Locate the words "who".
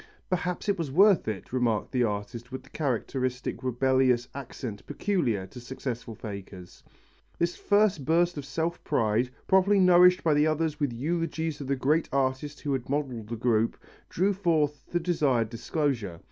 12.61-12.73